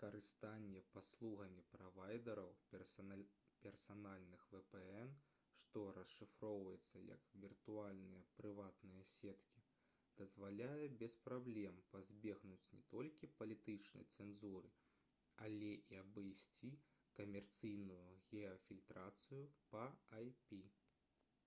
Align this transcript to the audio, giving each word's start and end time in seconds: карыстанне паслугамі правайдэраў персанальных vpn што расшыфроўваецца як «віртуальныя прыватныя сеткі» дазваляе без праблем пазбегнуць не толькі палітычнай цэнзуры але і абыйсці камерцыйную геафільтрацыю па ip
карыстанне 0.00 0.80
паслугамі 0.92 1.62
правайдэраў 1.72 2.46
персанальных 3.64 4.44
vpn 4.52 5.10
што 5.64 5.82
расшыфроўваецца 5.96 7.02
як 7.10 7.26
«віртуальныя 7.42 8.22
прыватныя 8.40 9.02
сеткі» 9.16 9.64
дазваляе 10.22 10.86
без 11.04 11.18
праблем 11.28 11.82
пазбегнуць 11.96 12.64
не 12.78 12.82
толькі 12.96 13.30
палітычнай 13.42 14.08
цэнзуры 14.16 14.72
але 15.48 15.72
і 15.76 16.00
абыйсці 16.06 16.74
камерцыйную 17.20 18.02
геафільтрацыю 18.32 19.46
па 19.76 19.84
ip 20.30 20.62